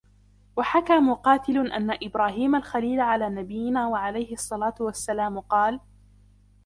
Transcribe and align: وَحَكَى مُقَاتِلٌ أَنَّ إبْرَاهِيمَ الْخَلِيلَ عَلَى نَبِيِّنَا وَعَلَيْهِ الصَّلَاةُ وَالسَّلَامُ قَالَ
وَحَكَى 0.57 0.99
مُقَاتِلٌ 0.99 1.71
أَنَّ 1.71 1.91
إبْرَاهِيمَ 2.03 2.55
الْخَلِيلَ 2.55 2.99
عَلَى 3.01 3.29
نَبِيِّنَا 3.29 3.87
وَعَلَيْهِ 3.87 4.33
الصَّلَاةُ 4.33 4.75
وَالسَّلَامُ 4.79 5.39
قَالَ 5.39 5.79